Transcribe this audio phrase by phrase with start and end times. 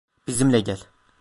[0.27, 0.87] Bizimle gel.